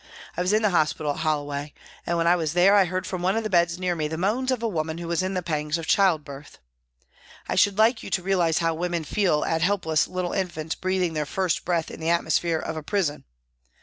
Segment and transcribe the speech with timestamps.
[0.35, 1.75] I was in the hospital at Holloway,
[2.07, 4.17] and when I Avas there I heard from one of the beds near me the
[4.17, 6.57] moans of a woman who was in the pangs of childbirth.
[7.47, 11.27] I should like you to realise how women feel at helpless little infants breathing their
[11.27, 13.25] first breath in the atmosphere of a prison.